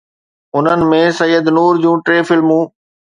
[0.59, 2.65] انهن ۾ سيد نور جون ٽي فلمون